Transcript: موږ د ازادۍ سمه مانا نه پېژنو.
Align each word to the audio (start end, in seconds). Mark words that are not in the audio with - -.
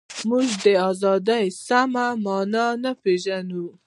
موږ 0.29 0.47
د 0.63 0.65
ازادۍ 0.89 1.45
سمه 1.67 2.07
مانا 2.23 2.67
نه 2.83 2.91
پېژنو. 3.01 3.65